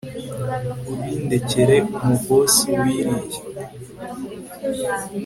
ubindekere 0.91 1.77
umuboss 1.97 2.55
wiriya 2.81 3.17